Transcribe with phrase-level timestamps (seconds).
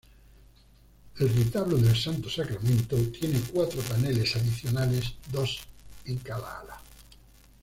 [1.19, 5.59] El "Retablo del Santo Sacramento" tiene cuatro paneles adicionales, dos
[6.05, 6.81] en cada ala.